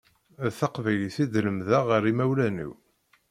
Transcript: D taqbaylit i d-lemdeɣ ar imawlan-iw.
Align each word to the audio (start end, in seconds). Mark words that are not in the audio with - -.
D 0.45 0.51
taqbaylit 0.59 1.17
i 1.23 1.25
d-lemdeɣ 1.31 1.85
ar 1.95 2.03
imawlan-iw. 2.11 2.73